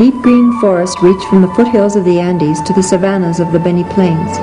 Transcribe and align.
Deep 0.00 0.14
green 0.22 0.58
forest 0.60 1.02
reached 1.02 1.26
from 1.26 1.42
the 1.42 1.54
foothills 1.54 1.94
of 1.94 2.06
the 2.06 2.18
Andes 2.18 2.62
to 2.62 2.72
the 2.72 2.82
savannas 2.82 3.38
of 3.38 3.52
the 3.52 3.58
Beni 3.58 3.84
Plains, 3.84 4.38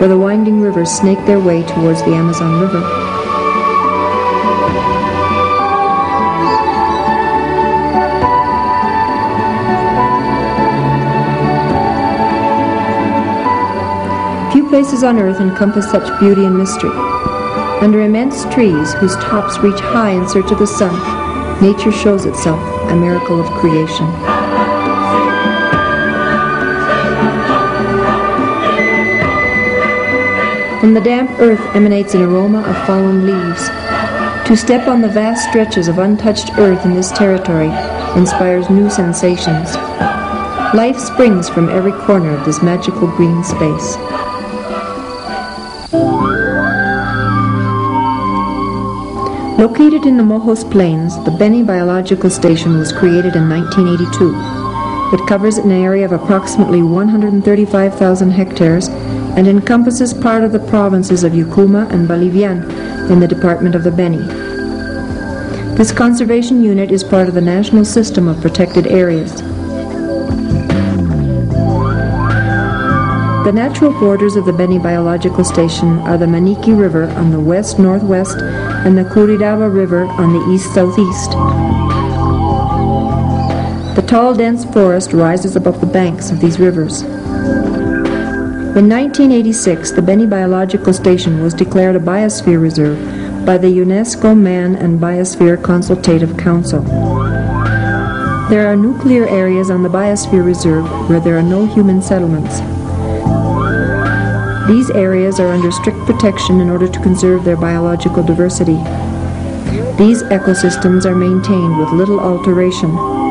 where 0.00 0.08
the 0.08 0.16
winding 0.16 0.58
rivers 0.58 0.90
snake 0.90 1.18
their 1.26 1.38
way 1.38 1.62
towards 1.64 2.00
the 2.04 2.14
Amazon 2.14 2.58
River. 2.62 2.80
Few 14.50 14.66
places 14.70 15.04
on 15.04 15.18
earth 15.18 15.42
encompass 15.42 15.90
such 15.90 16.20
beauty 16.20 16.46
and 16.46 16.56
mystery. 16.56 16.88
Under 17.82 18.00
immense 18.00 18.44
trees 18.46 18.94
whose 18.94 19.14
tops 19.16 19.58
reach 19.58 19.78
high 19.78 20.12
in 20.12 20.26
search 20.26 20.50
of 20.50 20.58
the 20.58 20.66
sun, 20.66 20.94
nature 21.60 21.92
shows 21.92 22.24
itself, 22.24 22.62
a 22.90 22.96
miracle 22.96 23.38
of 23.38 23.46
creation. 23.60 24.31
From 30.82 30.94
the 30.94 31.00
damp 31.00 31.30
earth 31.38 31.60
emanates 31.76 32.14
an 32.14 32.22
aroma 32.22 32.60
of 32.62 32.86
fallen 32.88 33.24
leaves. 33.24 33.68
To 34.48 34.56
step 34.56 34.88
on 34.88 35.00
the 35.00 35.06
vast 35.06 35.48
stretches 35.48 35.86
of 35.86 35.98
untouched 35.98 36.58
earth 36.58 36.84
in 36.84 36.92
this 36.92 37.12
territory 37.12 37.70
inspires 38.18 38.68
new 38.68 38.90
sensations. 38.90 39.76
Life 40.74 40.98
springs 40.98 41.48
from 41.48 41.68
every 41.68 41.92
corner 41.92 42.36
of 42.36 42.44
this 42.44 42.64
magical 42.64 43.06
green 43.06 43.44
space. 43.44 43.96
Located 49.56 50.04
in 50.04 50.16
the 50.16 50.24
Mojos 50.24 50.68
Plains, 50.68 51.14
the 51.24 51.30
Beni 51.30 51.62
Biological 51.62 52.28
Station 52.28 52.76
was 52.76 52.92
created 52.92 53.36
in 53.36 53.48
1982. 53.48 55.14
It 55.14 55.28
covers 55.28 55.58
an 55.58 55.70
area 55.70 56.04
of 56.04 56.10
approximately 56.10 56.82
135,000 56.82 58.30
hectares 58.32 58.88
and 59.36 59.46
encompasses 59.46 60.12
part 60.14 60.44
of 60.44 60.52
the 60.52 60.58
provinces 60.58 61.24
of 61.24 61.32
Yacuma 61.32 61.90
and 61.90 62.08
Ballivián 62.08 63.10
in 63.10 63.20
the 63.20 63.28
department 63.28 63.74
of 63.74 63.82
the 63.84 63.90
Beni. 63.90 64.18
This 65.76 65.90
conservation 65.90 66.62
unit 66.62 66.90
is 66.90 67.02
part 67.02 67.28
of 67.28 67.34
the 67.34 67.40
national 67.40 67.84
system 67.84 68.28
of 68.28 68.40
protected 68.40 68.86
areas. 68.86 69.42
The 73.44 73.52
natural 73.52 73.92
borders 73.98 74.36
of 74.36 74.44
the 74.44 74.52
Beni 74.52 74.78
Biological 74.78 75.44
Station 75.44 75.98
are 76.00 76.16
the 76.16 76.26
Maniqui 76.26 76.78
River 76.78 77.10
on 77.12 77.30
the 77.30 77.40
west-northwest 77.40 78.38
and 78.38 78.96
the 78.96 79.02
Curiraba 79.02 79.68
River 79.74 80.04
on 80.04 80.32
the 80.32 80.54
east-southeast. 80.54 81.32
The 83.96 84.02
tall, 84.06 84.34
dense 84.34 84.64
forest 84.64 85.12
rises 85.12 85.56
above 85.56 85.80
the 85.80 85.86
banks 85.86 86.30
of 86.30 86.40
these 86.40 86.60
rivers. 86.60 87.02
In 88.74 88.88
1986, 88.88 89.90
the 89.90 90.00
Beni 90.00 90.24
Biological 90.24 90.94
Station 90.94 91.42
was 91.42 91.52
declared 91.52 91.94
a 91.94 92.00
biosphere 92.00 92.58
reserve 92.58 92.98
by 93.44 93.58
the 93.58 93.66
UNESCO 93.66 94.34
Man 94.34 94.76
and 94.76 94.98
Biosphere 94.98 95.62
Consultative 95.62 96.38
Council. 96.38 96.80
There 98.48 98.66
are 98.66 98.74
nuclear 98.74 99.28
areas 99.28 99.68
on 99.68 99.82
the 99.82 99.90
Biosphere 99.90 100.42
Reserve 100.42 100.86
where 101.10 101.20
there 101.20 101.36
are 101.36 101.42
no 101.42 101.66
human 101.66 102.00
settlements. 102.00 102.60
These 104.66 104.88
areas 104.92 105.38
are 105.38 105.52
under 105.52 105.70
strict 105.70 105.98
protection 106.06 106.62
in 106.62 106.70
order 106.70 106.88
to 106.88 107.00
conserve 107.00 107.44
their 107.44 107.58
biological 107.58 108.22
diversity. 108.22 108.78
These 109.98 110.22
ecosystems 110.32 111.04
are 111.04 111.14
maintained 111.14 111.78
with 111.78 111.90
little 111.90 112.20
alteration. 112.20 113.21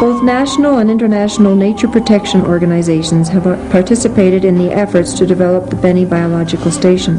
Both 0.00 0.22
national 0.22 0.78
and 0.78 0.90
international 0.90 1.54
nature 1.54 1.86
protection 1.86 2.40
organizations 2.40 3.28
have 3.28 3.46
uh, 3.46 3.56
participated 3.70 4.46
in 4.46 4.56
the 4.56 4.72
efforts 4.72 5.12
to 5.18 5.26
develop 5.26 5.68
the 5.68 5.76
Beni 5.76 6.06
Biological 6.06 6.70
Station. 6.70 7.18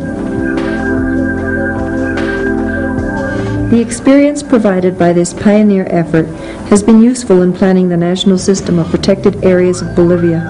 The 3.70 3.80
experience 3.80 4.41
provided 4.41 4.97
by 4.97 5.14
this 5.14 5.31
pioneer 5.31 5.86
effort 5.91 6.25
has 6.70 6.81
been 6.81 7.03
useful 7.03 7.44
in 7.44 7.53
planning 7.53 7.88
the 7.88 7.97
national 7.97 8.40
system 8.40 8.80
of 8.80 8.90
protected 8.90 9.46
areas 9.46 9.84
of 9.84 9.96
Bolivia 9.96 10.41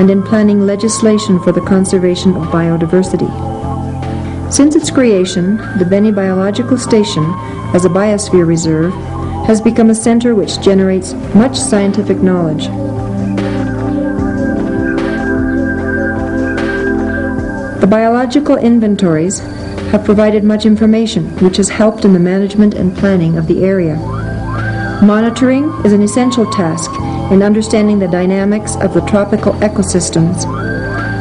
and 0.00 0.10
in 0.10 0.24
planning 0.24 0.66
legislation 0.66 1.38
for 1.38 1.52
the 1.52 1.60
conservation 1.60 2.34
of 2.34 2.48
biodiversity. 2.48 3.30
Since 4.52 4.74
its 4.74 4.90
creation, 4.90 5.58
the 5.78 5.86
Beni 5.88 6.10
Biological 6.10 6.78
Station, 6.78 7.32
as 7.74 7.84
a 7.84 7.88
biosphere 7.88 8.44
reserve, 8.44 8.92
has 9.46 9.60
become 9.60 9.90
a 9.90 9.94
center 9.94 10.34
which 10.34 10.60
generates 10.60 11.12
much 11.34 11.56
scientific 11.56 12.18
knowledge. 12.18 12.66
The 17.80 17.86
biological 17.86 18.56
inventories 18.56 19.38
have 19.92 20.04
provided 20.04 20.42
much 20.42 20.66
information 20.66 21.28
which 21.38 21.58
has 21.58 21.68
helped 21.68 22.04
in 22.04 22.12
the 22.12 22.18
management 22.18 22.74
and 22.74 22.96
planning 22.96 23.38
of 23.38 23.46
the 23.46 23.62
area. 23.62 23.94
Monitoring 25.04 25.70
is 25.84 25.92
an 25.92 26.02
essential 26.02 26.50
task 26.50 26.90
in 27.30 27.40
understanding 27.40 28.00
the 28.00 28.08
dynamics 28.08 28.74
of 28.76 28.94
the 28.94 29.02
tropical 29.02 29.52
ecosystems. 29.54 30.42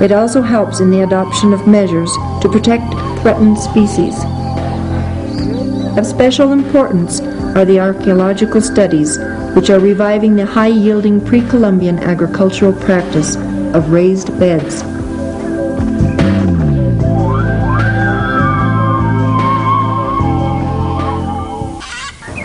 It 0.02 0.12
also 0.12 0.42
helps 0.42 0.80
in 0.80 0.90
the 0.90 1.03
adoption 1.03 1.53
of 1.53 1.68
measures 1.68 2.12
to 2.42 2.50
protect 2.52 2.92
threatened 3.22 3.59
species. 3.59 4.16
Of 5.96 6.07
special 6.07 6.53
importance 6.53 7.19
are 7.56 7.64
the 7.64 7.80
archaeological 7.80 8.62
studies, 8.62 9.18
which 9.56 9.70
are 9.70 9.80
reviving 9.80 10.36
the 10.36 10.46
high-yielding 10.46 11.26
pre-Columbian 11.26 11.98
agricultural 12.00 12.74
practice 12.74 13.38
of 13.74 13.92
raised 13.92 14.38
beds. 14.38 14.84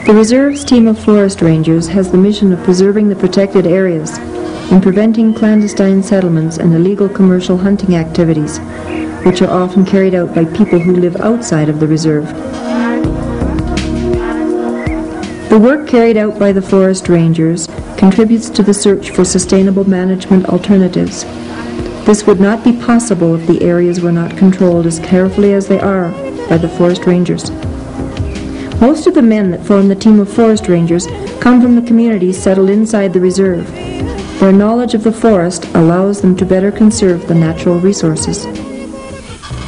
The 0.07 0.15
reserve's 0.15 0.65
team 0.65 0.87
of 0.87 0.99
forest 0.99 1.43
rangers 1.43 1.89
has 1.89 2.11
the 2.11 2.19
mission 2.19 2.53
of 2.53 2.63
preserving 2.63 3.09
the 3.09 3.17
protected 3.17 3.67
areas 3.67 4.17
and 4.71 4.81
preventing 4.83 5.35
clandestine 5.35 6.05
settlements 6.05 6.59
and 6.59 6.73
illegal 6.73 7.09
commercial 7.09 7.59
hunting 7.59 7.97
activities, 7.97 8.59
which 9.25 9.43
are 9.43 9.51
often 9.51 9.85
carried 9.85 10.15
out 10.15 10.33
by 10.35 10.45
people 10.45 10.79
who 10.79 10.95
live 10.95 11.17
outside 11.17 11.69
of 11.69 11.81
the 11.81 11.87
reserve. 11.89 12.29
The 15.51 15.59
work 15.59 15.89
carried 15.89 16.17
out 16.17 16.39
by 16.39 16.53
the 16.53 16.63
forest 16.63 17.09
rangers 17.09 17.67
contributes 17.97 18.49
to 18.51 18.63
the 18.63 18.73
search 18.73 19.11
for 19.11 19.25
sustainable 19.25 19.83
management 19.83 20.47
alternatives. 20.47 21.25
This 22.07 22.25
would 22.25 22.39
not 22.39 22.63
be 22.63 22.73
possible 22.73 23.35
if 23.35 23.49
the 23.49 23.61
areas 23.61 24.01
were 24.01 24.13
not 24.13 24.37
controlled 24.37 24.87
as 24.87 25.01
carefully 25.01 25.53
as 25.53 25.67
they 25.67 25.81
are 25.81 26.13
by 26.49 26.57
the 26.57 26.69
forest 26.69 27.05
rangers. 27.05 27.51
Most 28.81 29.09
of 29.09 29.15
the 29.15 29.23
men 29.23 29.51
that 29.51 29.67
form 29.67 29.89
the 29.89 29.97
team 29.97 30.21
of 30.21 30.33
forest 30.33 30.69
rangers 30.69 31.09
come 31.41 31.61
from 31.61 31.75
the 31.75 31.83
communities 31.83 32.41
settled 32.41 32.71
inside 32.71 33.13
the 33.13 33.19
reserve. 33.19 33.67
Their 34.39 34.53
knowledge 34.53 34.95
of 34.95 35.03
the 35.03 35.11
forest 35.11 35.65
allows 35.75 36.21
them 36.21 36.37
to 36.37 36.47
better 36.47 36.71
conserve 36.71 37.27
the 37.27 37.35
natural 37.35 37.81
resources. 37.81 38.47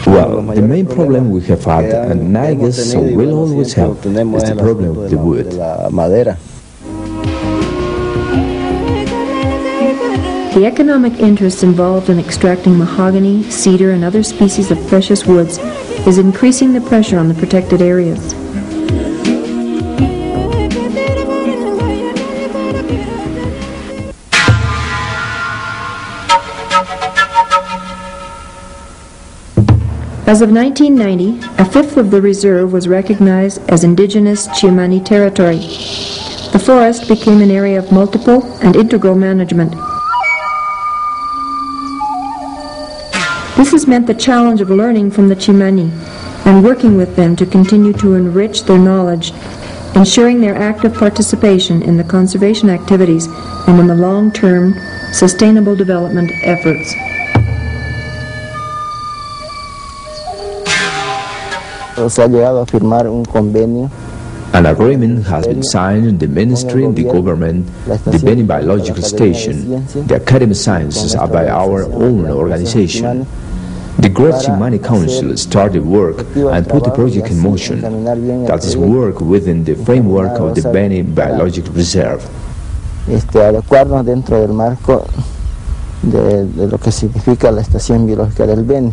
Well, 0.06 0.42
the 0.42 0.62
main 0.62 0.86
problem 0.86 1.30
we 1.30 1.42
have 1.42 1.64
had, 1.64 1.84
and 1.84 2.36
I 2.36 2.54
guess 2.54 2.92
so 2.92 3.00
will 3.00 3.34
always 3.38 3.72
have, 3.74 4.04
is 4.04 4.04
the 4.04 4.56
problem 4.58 4.98
of 4.98 5.10
the 5.10 5.18
wood. 5.18 5.50
The 10.54 10.66
economic 10.66 11.14
interest 11.14 11.62
involved 11.62 12.10
in 12.10 12.18
extracting 12.18 12.76
mahogany, 12.76 13.42
cedar, 13.44 13.92
and 13.92 14.04
other 14.04 14.22
species 14.22 14.70
of 14.70 14.86
precious 14.86 15.24
woods 15.24 15.58
is 16.06 16.18
increasing 16.18 16.74
the 16.74 16.80
pressure 16.82 17.18
on 17.18 17.28
the 17.28 17.34
protected 17.34 17.80
areas. 17.80 18.34
As 30.24 30.40
of 30.40 30.52
1990, 30.52 31.40
a 31.58 31.64
fifth 31.64 31.96
of 31.96 32.12
the 32.12 32.22
reserve 32.22 32.72
was 32.72 32.86
recognized 32.86 33.60
as 33.68 33.82
indigenous 33.82 34.46
Chimani 34.48 35.04
territory. 35.04 35.58
The 36.52 36.62
forest 36.64 37.08
became 37.08 37.42
an 37.42 37.50
area 37.50 37.76
of 37.76 37.90
multiple 37.90 38.44
and 38.62 38.76
integral 38.76 39.16
management. 39.16 39.72
This 43.56 43.72
has 43.72 43.88
meant 43.88 44.06
the 44.06 44.14
challenge 44.14 44.60
of 44.60 44.70
learning 44.70 45.10
from 45.10 45.28
the 45.28 45.34
Chimani 45.34 45.90
and 46.46 46.64
working 46.64 46.96
with 46.96 47.16
them 47.16 47.34
to 47.34 47.44
continue 47.44 47.92
to 47.94 48.14
enrich 48.14 48.62
their 48.62 48.78
knowledge, 48.78 49.32
ensuring 49.96 50.40
their 50.40 50.54
active 50.54 50.94
participation 50.94 51.82
in 51.82 51.96
the 51.96 52.04
conservation 52.04 52.70
activities 52.70 53.26
and 53.66 53.80
in 53.80 53.88
the 53.88 53.96
long-term 53.96 54.74
sustainable 55.12 55.74
development 55.74 56.30
efforts. 56.44 56.94
Se 62.08 62.22
ha 62.22 62.26
llegado 62.26 62.60
a 62.60 62.66
firmar 62.66 63.08
un 63.08 63.24
convenio 63.24 63.90
An 64.54 64.66
agreement 64.66 65.24
has 65.28 65.46
been 65.46 65.62
signed 65.62 66.06
in 66.06 66.18
the 66.18 66.26
ministry, 66.28 66.86
the 66.92 67.04
government, 67.04 67.66
the 67.86 68.20
Beni 68.22 68.42
Biological 68.42 69.02
Station, 69.02 69.86
the 70.06 70.16
Academy 70.16 70.50
of 70.50 70.58
Sciences 70.58 71.14
are 71.14 71.26
by 71.26 71.48
our 71.48 71.84
own 71.84 72.26
organization. 72.30 73.26
The 73.98 74.10
Great 74.10 74.34
Chimani 74.34 74.78
Council 74.84 75.34
started 75.38 75.86
work 75.86 76.26
and 76.36 76.68
put 76.68 76.84
the 76.84 76.90
project 76.90 77.28
in 77.28 77.38
motion. 77.38 77.80
That 78.44 78.62
is 78.62 78.76
work 78.76 79.22
within 79.22 79.64
the 79.64 79.74
framework 79.74 80.38
of 80.38 80.54
the 80.54 80.70
Beni 80.70 81.00
Biological 81.00 81.72
Reserve. 81.72 82.20
De, 86.02 86.44
de 86.46 86.66
lo 86.68 86.78
que 86.78 86.92
significa 86.92 87.50
la 87.50 87.60
estación 87.60 88.06
biológica 88.06 88.46
del 88.46 88.64
Beni. 88.64 88.92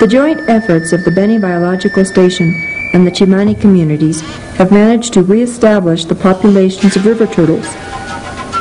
The 0.00 0.06
joint 0.06 0.40
efforts 0.48 0.92
of 0.92 1.04
the 1.04 1.10
Beni 1.10 1.38
Biological 1.38 2.04
Station 2.04 2.52
and 2.92 3.06
the 3.06 3.10
Chimani 3.10 3.58
communities 3.60 4.20
have 4.56 4.70
managed 4.70 5.12
to 5.14 5.22
re-establish 5.22 6.04
the 6.04 6.14
populations 6.14 6.96
of 6.96 7.06
river 7.06 7.26
turtles. 7.26 7.66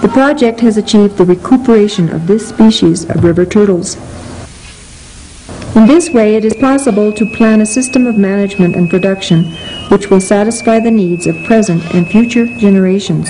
The 0.02 0.10
project 0.10 0.60
has 0.62 0.78
achieved 0.78 1.18
the 1.18 1.26
recuperation 1.26 2.10
of 2.10 2.28
this 2.28 2.50
species 2.50 3.10
of 3.10 3.24
river 3.24 3.46
turtles. 3.46 3.96
In 5.76 5.88
this 5.88 6.10
way, 6.10 6.36
it 6.36 6.46
is 6.46 6.54
possible 6.56 7.12
to 7.14 7.36
plan 7.36 7.62
a 7.62 7.66
system 7.66 8.06
of 8.06 8.18
management 8.18 8.76
and 8.76 8.90
production 8.90 9.56
which 9.90 10.10
will 10.10 10.22
satisfy 10.22 10.80
the 10.80 10.92
needs 10.92 11.26
of 11.26 11.36
present 11.46 11.84
and 11.96 12.08
future 12.08 12.46
generations. 12.46 13.30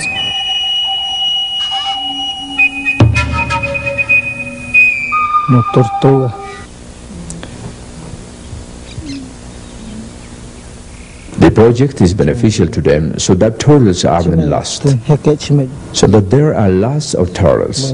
Tortuga. 5.72 6.32
The 11.38 11.50
project 11.50 12.00
is 12.00 12.14
beneficial 12.14 12.66
to 12.68 12.80
them 12.80 13.18
so 13.18 13.34
that 13.34 13.58
turtles 13.60 14.04
aren't 14.04 14.46
lost, 14.48 14.82
so 15.92 16.06
that 16.06 16.30
there 16.30 16.54
are 16.54 16.70
lots 16.70 17.14
of 17.14 17.34
turtles. 17.34 17.92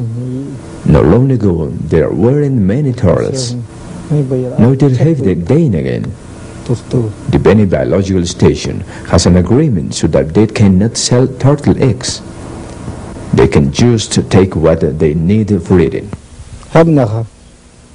Not 0.86 1.04
long 1.04 1.30
ago, 1.32 1.68
there 1.68 2.10
weren't 2.10 2.56
many 2.56 2.92
turtles. 2.92 3.54
Now 4.10 4.74
they 4.74 4.94
have 4.94 5.18
the 5.18 5.34
gain 5.34 5.74
again. 5.74 6.12
The 7.30 7.40
Beni 7.42 7.64
Biological 7.64 8.24
Station 8.26 8.80
has 9.10 9.26
an 9.26 9.36
agreement 9.36 9.94
so 9.94 10.06
that 10.08 10.32
they 10.34 10.46
cannot 10.46 10.96
sell 10.96 11.26
turtle 11.26 11.82
eggs. 11.82 12.22
They 13.34 13.48
can 13.48 13.72
just 13.72 14.12
take 14.30 14.54
what 14.54 14.80
they 14.98 15.14
need 15.14 15.50
for 15.62 15.80
eating 15.80 16.10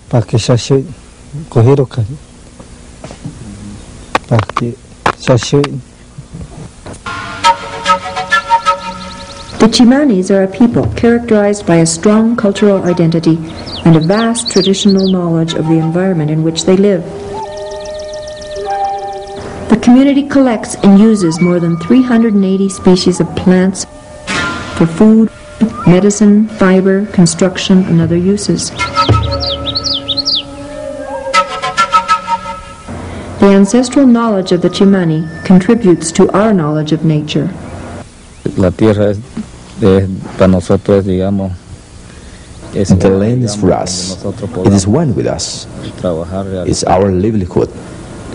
para 0.09 0.25
que 0.25 0.35
o 0.35 0.39
para 4.27 4.45
que. 4.55 4.75
The 9.59 9.71
Chimanis 9.71 10.29
are 10.29 10.43
a 10.43 10.47
people 10.47 10.85
characterized 10.95 11.65
by 11.65 11.77
a 11.77 11.85
strong 11.85 12.35
cultural 12.35 12.83
identity 12.83 13.37
and 13.85 13.95
a 13.95 13.99
vast 13.99 14.51
traditional 14.51 15.07
knowledge 15.09 15.53
of 15.53 15.65
the 15.67 15.79
environment 15.79 16.29
in 16.29 16.43
which 16.43 16.65
they 16.65 16.77
live. 16.77 17.03
The 19.69 19.79
community 19.81 20.27
collects 20.27 20.75
and 20.83 20.99
uses 20.99 21.41
more 21.41 21.59
than 21.59 21.77
380 21.77 22.69
species 22.69 23.19
of 23.19 23.35
plants 23.35 23.85
for 24.77 24.85
food, 24.85 25.31
medicine, 25.87 26.47
fiber, 26.47 27.07
construction, 27.07 27.83
and 27.85 28.01
other 28.01 28.17
uses. 28.17 28.71
Ancestral 33.55 34.05
knowledge 34.05 34.51
of 34.51 34.61
the 34.61 34.69
Chimani 34.69 35.25
contributes 35.45 36.11
to 36.11 36.29
our 36.37 36.53
knowledge 36.53 36.91
of 36.93 37.03
nature. 37.05 37.49
La 38.57 38.69
tierra 38.71 39.11
es, 39.11 39.17
es- 39.81 40.09
para 40.37 40.47
nosotros, 40.47 41.05
digamos, 41.05 41.51
es 42.73 42.89
The 42.99 43.09
land 43.09 43.43
is 43.43 43.55
for 43.55 43.71
us. 43.71 44.17
It 44.65 44.73
is 44.73 44.85
one 44.85 45.13
with 45.15 45.25
us. 45.27 45.67
It's 46.67 46.83
our 46.83 47.09
livelihood. 47.09 47.69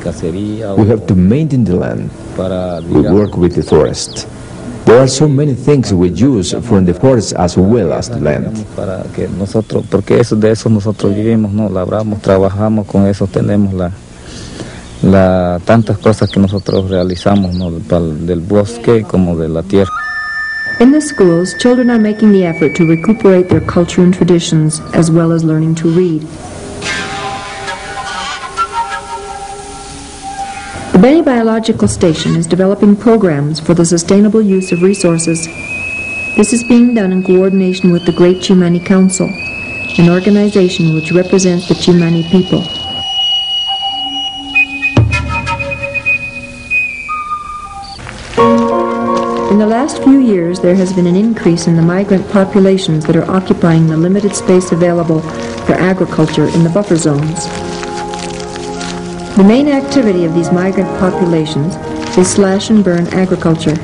We 0.03 0.89
have 0.89 1.07
to 1.09 1.15
maintain 1.15 1.65
the 1.65 1.75
land. 1.77 2.11
para, 2.37 2.81
We 2.89 3.03
work 3.03 3.37
with 3.37 3.55
the 3.55 3.63
forest. 3.63 4.27
There 4.87 4.99
are 4.99 5.07
so 5.09 5.29
many 5.29 5.55
things 5.55 5.93
we 5.93 6.09
use 6.09 6.55
from 6.63 6.87
the 6.87 6.95
forest 6.95 7.35
as 7.35 7.57
well 7.59 7.93
as 7.93 8.09
the 8.09 8.19
land. 8.19 8.47
digamos, 8.47 8.65
para 8.75 9.03
que 9.15 9.29
nosotros, 9.29 9.85
porque 9.91 10.19
eso, 10.19 10.37
de 10.37 10.51
eso 10.53 10.71
nosotros 10.71 11.15
vivimos, 11.15 11.53
¿no? 11.53 11.69
Labramos, 11.69 12.21
trabajamos, 12.23 12.87
con 12.87 13.07
eso 13.07 13.27
tenemos 13.27 13.75
la, 13.75 13.93
la 15.03 15.61
tantas 15.65 15.99
cosas 15.99 16.31
que 16.31 16.41
nosotros 16.41 16.91
realizamos, 16.91 17.55
¿no? 17.55 17.71
Del 17.71 18.41
bosque 18.41 19.03
como 19.03 19.37
de 19.37 19.49
la 19.49 19.63
tierra. 19.63 19.91
In 20.81 20.93
the 20.93 21.01
schools, 21.01 21.55
children 21.59 21.91
are 21.91 21.99
making 21.99 22.33
the 22.33 22.47
effort 22.47 22.75
to 22.77 22.87
recuperate 22.87 23.49
their 23.51 23.61
culture 23.61 24.03
and 24.03 24.15
traditions 24.15 24.81
as 24.95 25.11
well 25.11 25.31
as 25.31 25.45
learning 25.45 25.75
to 25.75 25.89
read. 25.89 26.23
The 30.93 30.99
Beni 30.99 31.23
Biological 31.23 31.87
Station 31.87 32.35
is 32.35 32.47
developing 32.47 32.97
programs 32.97 33.61
for 33.61 33.75
the 33.75 33.85
sustainable 33.85 34.43
use 34.43 34.73
of 34.73 34.83
resources. 34.83 35.47
This 36.37 36.53
is 36.53 36.65
being 36.65 36.95
done 36.95 37.13
in 37.13 37.23
coordination 37.23 37.91
with 37.93 38.07
the 38.07 38.13
Great 38.13 38.39
Chimani 38.39 38.85
Council, 38.85 39.27
an 39.99 40.09
organization 40.09 40.95
which 40.95 41.13
represents 41.13 41.69
the 41.69 41.75
Chimani 41.75 42.23
people. 42.31 42.80
The 49.61 49.67
last 49.67 50.03
few 50.03 50.21
years, 50.21 50.59
there 50.59 50.75
has 50.75 50.91
been 50.91 51.07
an 51.07 51.15
increase 51.15 51.67
in 51.67 51.77
the 51.77 51.83
migrant 51.83 52.27
populations 52.31 53.05
that 53.05 53.15
are 53.15 53.31
occupying 53.31 53.87
the 53.87 53.97
limited 53.97 54.35
space 54.35 54.73
available 54.73 55.21
for 55.67 55.75
agriculture 55.75 56.47
in 56.49 56.65
the 56.65 56.71
buffer 56.71 56.97
zones. 56.97 57.45
The 59.37 59.45
main 59.45 59.69
activity 59.69 60.25
of 60.25 60.33
these 60.35 60.51
migrant 60.51 60.89
populations 60.99 61.75
is 62.17 62.33
slash 62.33 62.71
and 62.71 62.83
burn 62.83 63.07
agriculture. 63.09 63.75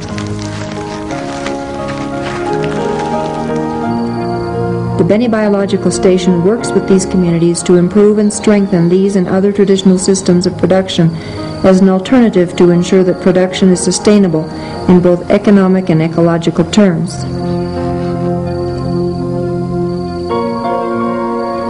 The 4.96 5.04
Beni 5.06 5.28
Biological 5.28 5.90
Station 5.90 6.42
works 6.42 6.70
with 6.70 6.88
these 6.88 7.04
communities 7.04 7.62
to 7.64 7.74
improve 7.74 8.16
and 8.16 8.32
strengthen 8.32 8.88
these 8.88 9.16
and 9.16 9.28
other 9.28 9.52
traditional 9.52 9.98
systems 9.98 10.46
of 10.46 10.56
production 10.56 11.14
as 11.66 11.80
an 11.80 11.88
alternative 11.88 12.54
to 12.54 12.70
ensure 12.70 13.02
that 13.02 13.20
production 13.20 13.70
is 13.70 13.82
sustainable 13.82 14.48
in 14.88 15.00
both 15.00 15.28
economic 15.30 15.90
and 15.90 16.00
ecological 16.00 16.64
terms. 16.70 17.24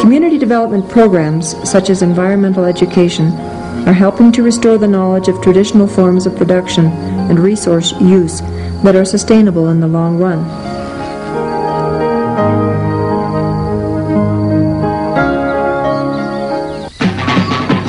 Community 0.03 0.37
development 0.37 0.87
programs, 0.91 1.57
such 1.69 1.89
as 1.89 2.03
environmental 2.03 2.67
education, 2.67 3.33
are 3.89 3.93
helping 3.95 4.31
to 4.33 4.43
restore 4.43 4.77
the 4.77 4.87
knowledge 4.87 5.29
of 5.29 5.41
traditional 5.41 5.87
forms 5.87 6.27
of 6.27 6.37
production 6.37 6.87
and 7.31 7.39
resource 7.39 7.93
use 8.01 8.43
that 8.83 8.97
are 8.97 9.05
sustainable 9.05 9.69
in 9.69 9.81
the 9.81 9.89
long 9.89 10.19
run. 10.19 10.66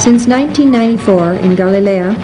Since 0.08 0.26
1994, 0.26 1.34
in 1.34 1.58
Galilea, 1.58 2.16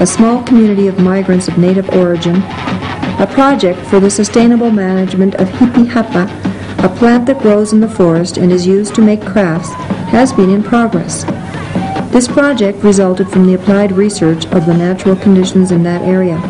a 0.00 0.06
small 0.06 0.42
community 0.42 0.88
of 0.88 0.98
migrants 0.98 1.48
of 1.48 1.58
native 1.58 1.90
origin, 1.90 2.36
a 2.36 3.28
project 3.30 3.78
for 3.88 4.00
the 4.00 4.08
sustainable 4.08 4.70
management 4.70 5.34
of 5.34 5.46
jipijapa, 5.48 6.82
a 6.82 6.88
plant 6.96 7.26
that 7.26 7.40
grows 7.40 7.74
in 7.74 7.80
the 7.80 7.90
forest 7.90 8.38
and 8.38 8.50
is 8.50 8.66
used 8.66 8.94
to 8.94 9.02
make 9.02 9.20
crafts, 9.20 9.68
has 10.14 10.32
been 10.32 10.48
in 10.48 10.62
progress. 10.62 11.24
This 12.10 12.26
project 12.26 12.82
resulted 12.82 13.28
from 13.28 13.46
the 13.46 13.52
applied 13.52 13.92
research 13.92 14.46
of 14.46 14.64
the 14.64 14.72
natural 14.72 15.14
conditions 15.14 15.72
in 15.72 15.82
that 15.82 16.00
area. 16.00 16.40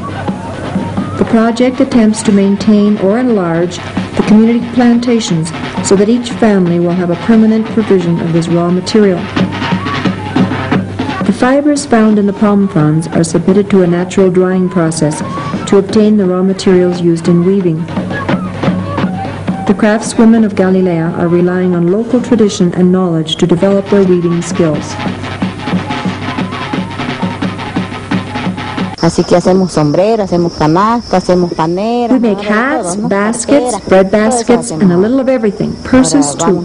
The 1.18 1.26
project 1.30 1.80
attempts 1.80 2.22
to 2.22 2.30
maintain 2.30 2.96
or 2.98 3.18
enlarge 3.18 3.78
the 3.78 4.24
community 4.28 4.64
plantations 4.74 5.48
so 5.84 5.96
that 5.96 6.08
each 6.08 6.30
family 6.30 6.78
will 6.78 6.92
have 6.92 7.10
a 7.10 7.16
permanent 7.26 7.66
provision 7.66 8.20
of 8.20 8.32
this 8.32 8.46
raw 8.46 8.70
material. 8.70 9.18
Fibers 11.40 11.86
found 11.86 12.18
in 12.18 12.26
the 12.26 12.34
palm 12.34 12.68
fronds 12.68 13.06
are 13.08 13.24
submitted 13.24 13.70
to 13.70 13.82
a 13.82 13.86
natural 13.86 14.30
drying 14.30 14.68
process 14.68 15.20
to 15.70 15.78
obtain 15.78 16.18
the 16.18 16.26
raw 16.26 16.42
materials 16.42 17.00
used 17.00 17.28
in 17.28 17.46
weaving. 17.46 17.78
The 19.64 19.74
craftswomen 19.74 20.44
of 20.44 20.54
Galilea 20.54 21.16
are 21.18 21.28
relying 21.28 21.74
on 21.74 21.90
local 21.90 22.20
tradition 22.20 22.74
and 22.74 22.92
knowledge 22.92 23.36
to 23.36 23.46
develop 23.46 23.86
their 23.86 24.04
weaving 24.04 24.42
skills. 24.42 24.92
Así 29.02 29.24
que 29.24 29.34
hacemos 29.34 29.78
hacemos 29.78 30.52
hacemos 31.10 31.52
paneras. 31.54 32.20
We 32.20 32.20
make 32.20 32.42
hats, 32.42 32.96
baskets, 32.96 33.80
bread 33.88 34.10
baskets, 34.10 34.70
and 34.70 34.92
a 34.92 34.96
little 34.96 35.20
of 35.20 35.28
everything, 35.28 35.72
purses 35.84 36.34
too. 36.34 36.62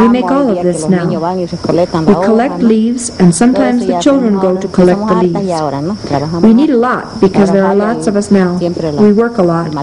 We 0.00 0.08
make 0.08 0.30
all 0.30 0.48
of 0.50 0.62
this 0.62 0.88
now. 0.88 1.08
We 1.08 2.14
collect 2.24 2.62
leaves, 2.62 3.10
and 3.18 3.34
sometimes 3.34 3.84
the 3.84 3.98
children 3.98 4.38
go 4.38 4.56
to 4.58 4.68
collect 4.68 5.00
the 5.08 5.14
leaves. 5.16 6.42
We 6.42 6.54
need 6.54 6.70
a 6.70 6.76
lot 6.76 7.20
because 7.20 7.50
there 7.50 7.66
are 7.66 7.74
lots 7.74 8.06
of 8.06 8.14
us 8.14 8.30
now. 8.30 8.56
We 9.00 9.12
work 9.12 9.38
a 9.38 9.42
lot. 9.42 9.74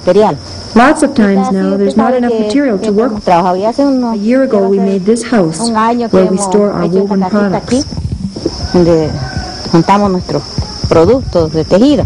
Lots 0.73 1.03
of 1.03 1.15
times 1.15 1.51
now, 1.51 1.75
there's 1.75 1.97
not 1.97 2.13
enough 2.13 2.39
material 2.39 2.79
to 2.79 2.93
work. 2.93 3.11
A 3.27 4.15
year 4.15 4.43
ago, 4.43 4.69
we 4.69 4.79
made 4.79 5.01
this 5.01 5.23
house 5.23 5.69
where 5.69 6.27
we 6.27 6.37
store 6.37 6.71
our 6.71 6.87
woven 6.87 7.23
products. 7.29 7.85
Donde 8.73 9.09
juntamos 9.71 10.11
nuestros 10.11 10.43
productos 10.87 11.53
de 11.53 11.63
tejido. 11.63 12.05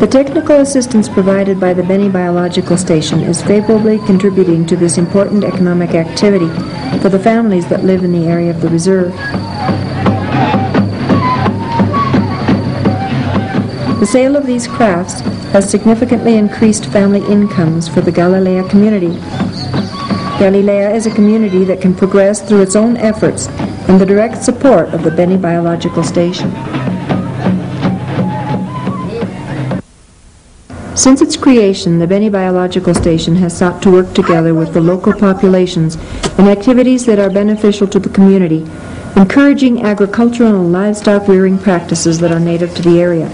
The 0.00 0.06
technical 0.06 0.60
assistance 0.60 1.08
provided 1.08 1.58
by 1.58 1.72
the 1.72 1.82
Beni 1.82 2.08
Biological 2.08 2.76
Station 2.76 3.20
is 3.20 3.42
favorably 3.42 3.98
contributing 4.06 4.66
to 4.66 4.76
this 4.76 4.98
important 4.98 5.44
economic 5.44 5.94
activity 5.94 6.48
for 7.00 7.08
the 7.08 7.18
families 7.18 7.66
that 7.68 7.84
live 7.84 8.04
in 8.04 8.12
the 8.12 8.26
area 8.26 8.50
of 8.50 8.60
the 8.60 8.68
reserve. 8.68 9.12
The 14.00 14.06
sale 14.06 14.36
of 14.36 14.46
these 14.46 14.66
crafts 14.66 15.20
has 15.52 15.70
significantly 15.70 16.36
increased 16.36 16.86
family 16.86 17.24
incomes 17.26 17.88
for 17.88 18.02
the 18.02 18.12
Galilea 18.12 18.68
community. 18.68 19.18
Galilea 20.38 20.94
is 20.94 21.06
a 21.06 21.14
community 21.14 21.64
that 21.64 21.80
can 21.80 21.94
progress 21.94 22.42
through 22.46 22.60
its 22.60 22.76
own 22.76 22.96
efforts 22.96 23.48
and 23.88 24.00
the 24.00 24.04
direct 24.04 24.42
support 24.42 24.88
of 24.92 25.02
the 25.02 25.10
Beni 25.10 25.36
Biological 25.36 26.02
Station. 26.02 26.50
Since 30.94 31.22
its 31.22 31.36
creation, 31.36 31.98
the 31.98 32.06
Beni 32.06 32.28
Biological 32.28 32.94
Station 32.94 33.34
has 33.36 33.58
sought 33.58 33.82
to 33.82 33.90
work 33.90 34.14
together 34.14 34.54
with 34.54 34.72
the 34.72 34.80
local 34.80 35.12
populations 35.12 35.96
in 36.38 36.46
activities 36.46 37.04
that 37.06 37.18
are 37.18 37.30
beneficial 37.30 37.88
to 37.88 37.98
the 37.98 38.08
community, 38.08 38.64
encouraging 39.16 39.82
agricultural 39.82 40.54
and 40.54 40.72
livestock 40.72 41.26
rearing 41.26 41.58
practices 41.58 42.20
that 42.20 42.30
are 42.30 42.38
native 42.38 42.72
to 42.76 42.82
the 42.82 43.00
area. 43.00 43.28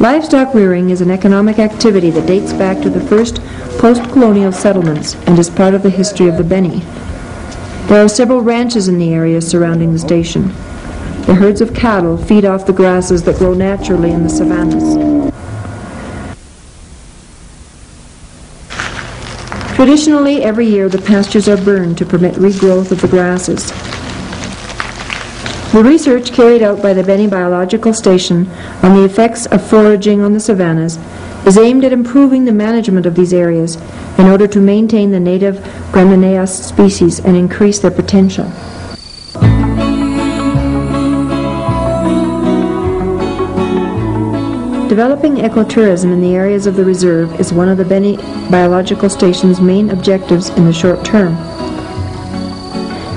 Livestock 0.00 0.54
rearing 0.54 0.88
is 0.88 1.02
an 1.02 1.10
economic 1.10 1.58
activity 1.58 2.10
that 2.10 2.26
dates 2.26 2.54
back 2.54 2.80
to 2.80 2.88
the 2.88 3.00
first 3.08 3.42
post-colonial 3.78 4.52
settlements 4.52 5.16
and 5.26 5.38
is 5.38 5.50
part 5.50 5.74
of 5.74 5.82
the 5.82 5.90
history 5.90 6.28
of 6.28 6.38
the 6.38 6.44
Beni. 6.44 6.80
There 7.88 8.02
are 8.02 8.08
several 8.08 8.40
ranches 8.40 8.88
in 8.88 8.98
the 8.98 9.12
area 9.12 9.42
surrounding 9.42 9.92
the 9.92 9.98
station. 9.98 10.50
The 11.28 11.34
herds 11.34 11.60
of 11.60 11.74
cattle 11.74 12.16
feed 12.16 12.46
off 12.46 12.64
the 12.64 12.72
grasses 12.72 13.22
that 13.24 13.36
grow 13.36 13.52
naturally 13.52 14.12
in 14.12 14.22
the 14.22 14.30
savannas. 14.30 14.96
Traditionally, 19.76 20.42
every 20.42 20.66
year 20.66 20.88
the 20.88 21.02
pastures 21.02 21.46
are 21.46 21.58
burned 21.58 21.98
to 21.98 22.06
permit 22.06 22.36
regrowth 22.36 22.92
of 22.92 23.02
the 23.02 23.08
grasses. 23.08 23.70
The 25.72 25.84
research 25.84 26.32
carried 26.32 26.62
out 26.62 26.80
by 26.80 26.94
the 26.94 27.04
Beni 27.04 27.26
Biological 27.26 27.92
Station 27.92 28.50
on 28.82 28.96
the 28.96 29.04
effects 29.04 29.44
of 29.44 29.62
foraging 29.62 30.22
on 30.22 30.32
the 30.32 30.40
savannas 30.40 30.98
is 31.46 31.58
aimed 31.58 31.84
at 31.84 31.92
improving 31.92 32.46
the 32.46 32.52
management 32.52 33.04
of 33.04 33.14
these 33.14 33.34
areas 33.34 33.76
in 34.16 34.28
order 34.28 34.46
to 34.46 34.60
maintain 34.60 35.10
the 35.10 35.20
native 35.20 35.56
Gramineas 35.92 36.48
species 36.64 37.20
and 37.20 37.36
increase 37.36 37.80
their 37.80 37.90
potential. 37.90 38.50
Developing 44.98 45.36
ecotourism 45.36 46.12
in 46.12 46.20
the 46.20 46.34
areas 46.34 46.66
of 46.66 46.74
the 46.74 46.84
reserve 46.84 47.38
is 47.38 47.52
one 47.52 47.68
of 47.68 47.78
the 47.78 47.84
Beni 47.84 48.16
Biological 48.50 49.08
Station's 49.08 49.60
main 49.60 49.90
objectives 49.90 50.48
in 50.48 50.64
the 50.64 50.72
short 50.72 51.04
term. 51.04 51.36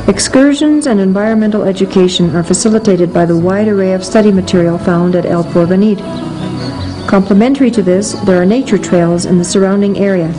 Excursions 0.07 0.85
and 0.85 0.99
environmental 0.99 1.63
education 1.63 2.35
are 2.35 2.43
facilitated 2.43 3.11
by 3.11 3.25
the 3.25 3.35
wide 3.35 3.67
array 3.67 3.93
of 3.93 4.05
study 4.05 4.31
material 4.31 4.77
found 4.77 5.15
at 5.15 5.25
El 5.25 5.43
Porvenir. 5.43 5.97
Complementary 7.07 7.71
to 7.71 7.81
this, 7.81 8.11
there 8.25 8.39
are 8.39 8.45
nature 8.45 8.77
trails 8.77 9.25
in 9.25 9.39
the 9.39 9.43
surrounding 9.43 9.97
area 9.97 10.31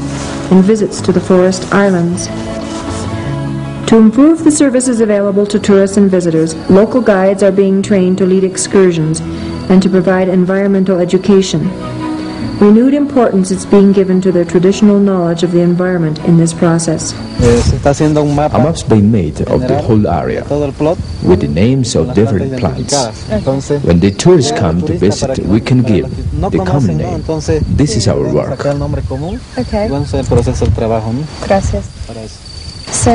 and 0.52 0.62
visits 0.62 1.00
to 1.00 1.10
the 1.10 1.20
forest 1.20 1.74
islands. 1.74 2.28
To 3.88 3.96
improve 3.98 4.44
the 4.44 4.52
services 4.52 5.00
available 5.00 5.46
to 5.46 5.58
tourists 5.58 5.96
and 5.96 6.08
visitors, 6.08 6.54
local 6.70 7.00
guides 7.00 7.42
are 7.42 7.50
being 7.50 7.82
trained 7.82 8.18
to 8.18 8.26
lead 8.26 8.44
excursions 8.44 9.20
and 9.70 9.82
to 9.82 9.88
provide 9.88 10.28
environmental 10.28 10.98
education. 11.00 11.70
Renewed 12.60 12.94
importance 12.94 13.50
is 13.50 13.66
being 13.66 13.90
given 13.92 14.20
to 14.20 14.30
the 14.30 14.44
traditional 14.44 15.00
knowledge 15.00 15.42
of 15.42 15.50
the 15.50 15.60
environment 15.60 16.20
in 16.26 16.36
this 16.36 16.52
process. 16.54 17.12
Se 17.40 17.74
está 17.76 17.90
haciendo 17.90 18.22
un 18.22 18.36
mapa 18.36 18.56
A 18.56 18.62
map's 18.62 18.84
been 18.84 19.10
made 19.10 19.42
of 19.48 19.66
the 19.66 19.82
whole 19.82 20.06
area 20.06 20.44
todo 20.44 20.64
el 20.66 20.72
plot 20.72 20.96
with 21.24 21.40
the 21.40 21.48
names 21.48 21.96
of 21.96 22.14
different 22.14 22.56
plants. 22.60 22.94
When 23.84 23.98
the 23.98 24.12
tourists 24.12 24.52
come 24.52 24.80
to 24.82 24.92
visit, 24.92 25.40
we 25.40 25.60
can 25.60 25.82
give 25.82 26.06
que 26.08 26.58
the 26.58 26.64
common 26.64 26.98
name. 26.98 27.24
This 27.76 27.96
is 27.96 28.06
our 28.06 28.32
work. 28.32 28.50
sacar 28.50 28.72
el 28.74 28.78
nombre 28.78 29.02
común 29.02 29.40
Okay. 29.58 29.86
y 29.86 29.90
vamos 29.90 30.14
a 30.14 30.18
hacer 30.18 30.20
el 30.20 30.26
proceso 30.26 30.64
del 30.64 30.74
trabajo, 30.74 31.12
¿no? 31.12 31.22
Gracias. 31.44 31.86
Para. 32.06 32.20
So, 32.92 33.10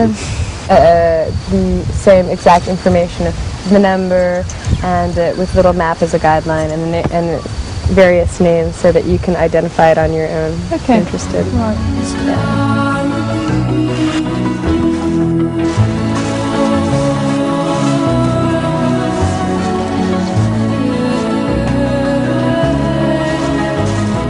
uh, 0.70 1.32
the 1.52 1.86
same 1.94 2.30
exact 2.30 2.68
information 2.68 3.28
of 3.28 3.47
the 3.70 3.80
number 3.80 4.46
and 4.84 5.18
uh, 5.18 5.34
with 5.38 5.54
little 5.56 5.74
map 5.74 6.02
as 6.02 6.14
a 6.14 6.20
guideline 6.20 6.72
and, 6.72 6.92
na- 6.92 7.08
and 7.12 7.42
various 7.90 8.40
names 8.40 8.76
so 8.76 8.92
that 8.92 9.06
you 9.06 9.18
can 9.18 9.36
identify 9.36 9.92
it 9.92 9.98
on 9.98 10.14
your 10.14 10.28
own. 10.28 10.60
Okay. 10.72 11.00
Interested. 11.00 11.46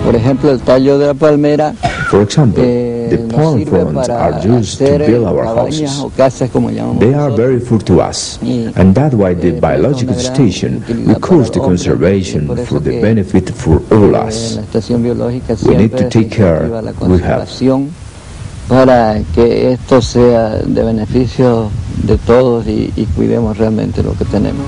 Por 0.05 0.15
ejemplo, 0.15 0.51
el 0.51 0.61
tallo 0.61 0.97
de 0.97 1.07
la 1.07 1.13
palmera 1.13 1.73
For 2.09 2.21
example, 2.21 2.63
eh, 2.65 2.96
the 3.09 3.17
palm 3.35 3.65
fronds 3.65 4.09
are 4.09 4.39
used 4.47 4.77
to 4.79 4.97
build 4.99 5.25
our 5.27 5.45
houses. 5.45 5.99
o 5.99 6.09
casas, 6.15 6.49
como 6.49 6.69
llamamos 6.71 6.99
They 6.99 7.13
are 7.13 7.31
very 7.35 7.59
full 7.59 7.79
to 7.79 8.01
us, 8.01 8.39
and 8.41 8.93
that's 8.93 9.13
why 9.15 9.33
the 9.33 9.51
biological 9.59 10.15
station 10.15 10.83
records 11.05 11.51
the 11.51 11.59
conservation 11.59 12.47
for 12.65 12.79
the 12.79 12.99
benefit 13.01 13.49
for 13.51 13.81
all 13.91 14.15
Eh, 14.15 14.27
us. 14.27 14.55
la 14.55 14.61
estación 14.61 15.03
biológica 15.03 15.55
We 15.65 15.75
need 15.77 15.91
to 15.97 16.09
take 16.09 16.29
care, 16.29 16.67
we 17.01 17.21
have. 17.21 17.47
para 18.67 19.21
que 19.33 19.71
esto 19.71 20.01
sea 20.01 20.57
de 20.65 20.83
beneficio 20.83 21.69
de 22.03 22.17
todos 22.17 22.67
y, 22.67 22.91
y 22.95 23.05
cuidemos 23.15 23.57
realmente 23.57 24.03
lo 24.03 24.13
que 24.13 24.25
tenemos. 24.25 24.65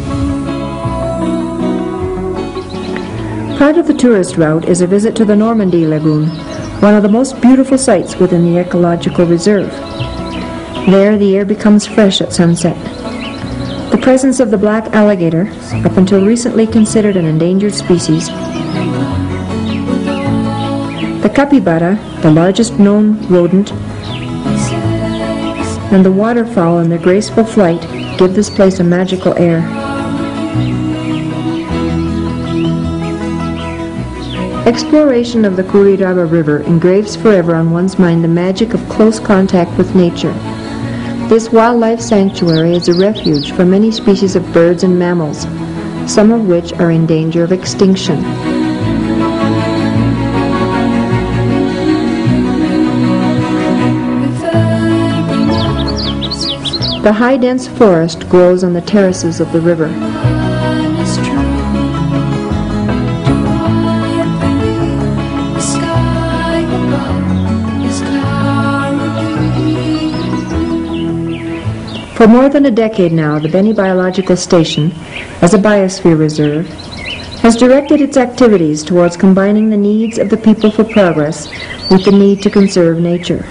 Part 3.59 3.77
of 3.77 3.87
the 3.87 3.93
tourist 3.93 4.37
route 4.37 4.69
is 4.69 4.79
a 4.79 4.87
visit 4.87 5.17
to 5.17 5.25
the 5.25 5.35
Normandy 5.35 5.85
Lagoon, 5.85 6.29
one 6.79 6.95
of 6.95 7.03
the 7.03 7.09
most 7.09 7.41
beautiful 7.41 7.77
sites 7.77 8.15
within 8.15 8.45
the 8.45 8.57
ecological 8.57 9.25
reserve. 9.25 9.69
There, 10.89 11.17
the 11.17 11.35
air 11.35 11.43
becomes 11.43 11.85
fresh 11.85 12.21
at 12.21 12.31
sunset. 12.31 12.77
The 13.91 13.99
presence 14.01 14.39
of 14.39 14.49
the 14.49 14.57
black 14.57 14.85
alligator, 14.93 15.51
up 15.85 15.97
until 15.97 16.25
recently 16.25 16.67
considered 16.67 17.17
an 17.17 17.25
endangered 17.25 17.73
species, 17.73 18.27
the 21.21 21.31
capybara, 21.35 21.99
the 22.21 22.31
largest 22.31 22.79
known 22.79 23.27
rodent, 23.27 23.73
and 25.91 26.05
the 26.05 26.13
waterfowl 26.13 26.79
in 26.79 26.89
their 26.89 26.97
graceful 26.97 27.43
flight 27.43 27.81
give 28.17 28.35
this 28.35 28.49
place 28.49 28.79
a 28.79 28.85
magical 28.85 29.37
air. 29.37 29.59
Exploration 34.65 35.45
of 35.45 35.55
the 35.55 35.63
Curiraba 35.63 36.29
River 36.29 36.59
engraves 36.59 37.15
forever 37.15 37.55
on 37.55 37.71
one's 37.71 37.97
mind 37.97 38.23
the 38.23 38.27
magic 38.27 38.73
of 38.73 38.89
close 38.89 39.19
contact 39.19 39.75
with 39.77 39.95
nature. 39.95 40.33
This 41.27 41.51
wildlife 41.51 42.01
sanctuary 42.01 42.73
is 42.73 42.87
a 42.87 42.93
refuge 42.93 43.51
for 43.53 43.65
many 43.65 43.91
species 43.91 44.35
of 44.35 44.53
birds 44.53 44.83
and 44.83 44.97
mammals, 44.97 45.41
some 46.11 46.31
of 46.31 46.47
which 46.47 46.73
are 46.73 46.91
in 46.91 47.05
danger 47.05 47.43
of 47.43 47.51
extinction. 47.51 48.21
The 57.01 57.13
high 57.13 57.37
dense 57.37 57.67
forest 57.67 58.29
grows 58.29 58.63
on 58.63 58.73
the 58.73 58.81
terraces 58.81 59.39
of 59.39 59.51
the 59.51 59.61
river. 59.61 59.87
For 72.19 72.27
more 72.27 72.49
than 72.49 72.65
a 72.65 72.69
decade 72.69 73.13
now, 73.13 73.39
the 73.39 73.47
Beni 73.47 73.71
Biological 73.71 74.35
Station, 74.35 74.91
as 75.41 75.53
a 75.53 75.57
biosphere 75.57 76.19
reserve, 76.19 76.67
has 77.39 77.55
directed 77.55 78.01
its 78.01 78.17
activities 78.17 78.83
towards 78.83 79.15
combining 79.15 79.69
the 79.69 79.77
needs 79.77 80.17
of 80.17 80.29
the 80.29 80.35
people 80.35 80.69
for 80.69 80.83
progress 80.83 81.47
with 81.89 82.03
the 82.03 82.11
need 82.11 82.41
to 82.41 82.49
conserve 82.49 82.99
nature. 82.99 83.45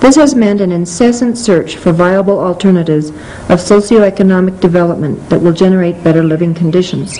This 0.00 0.16
has 0.16 0.34
meant 0.34 0.62
an 0.62 0.72
incessant 0.72 1.36
search 1.36 1.76
for 1.76 1.92
viable 1.92 2.38
alternatives 2.38 3.10
of 3.50 3.60
socioeconomic 3.60 4.58
development 4.60 5.28
that 5.28 5.42
will 5.42 5.52
generate 5.52 6.02
better 6.02 6.24
living 6.24 6.54
conditions. 6.54 7.18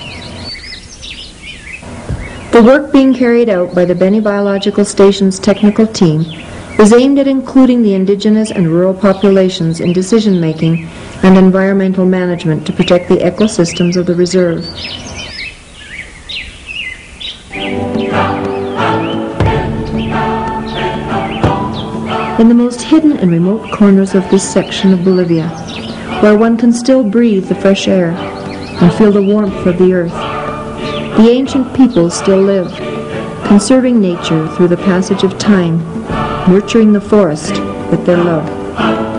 The 2.53 2.63
work 2.65 2.91
being 2.91 3.13
carried 3.13 3.51
out 3.51 3.75
by 3.75 3.85
the 3.85 3.95
Beni 3.95 4.21
Biological 4.21 4.87
Station's 4.87 5.39
technical 5.39 5.87
team 5.87 6.25
is 6.79 6.93
aimed 6.93 7.19
at 7.19 7.29
including 7.29 7.83
the 7.83 7.95
indigenous 7.95 8.51
and 8.51 8.69
rural 8.69 8.95
populations 8.95 9.81
in 9.81 9.93
decision-making 9.93 10.89
and 11.23 11.39
environmental 11.39 12.05
management 12.05 12.67
to 12.67 12.73
protect 12.73 13.09
the 13.09 13.17
ecosystems 13.17 13.97
of 13.97 14.07
the 14.07 14.15
reserve. 14.15 14.65
In 22.41 22.49
the 22.49 22.55
most 22.55 22.83
hidden 22.83 23.19
and 23.19 23.31
remote 23.31 23.71
corners 23.73 24.15
of 24.15 24.29
this 24.31 24.51
section 24.51 24.93
of 24.93 25.05
Bolivia, 25.05 25.49
where 26.23 26.37
one 26.37 26.57
can 26.57 26.73
still 26.73 27.05
breathe 27.05 27.47
the 27.47 27.55
fresh 27.55 27.87
air 27.87 28.11
and 28.11 28.93
feel 28.95 29.13
the 29.13 29.23
warmth 29.23 29.67
of 29.67 29.79
the 29.79 29.93
earth, 29.93 30.13
the 31.19 31.29
ancient 31.31 31.77
people 31.77 32.11
still 32.11 32.41
live, 32.41 32.75
conserving 33.47 34.01
nature 34.01 34.49
through 34.57 34.69
the 34.69 34.77
passage 34.77 35.23
of 35.23 35.39
time, 35.39 35.92
nurturing 36.49 36.93
the 36.93 37.01
forest 37.01 37.53
with 37.91 38.05
their 38.05 38.17
love. 38.17 39.12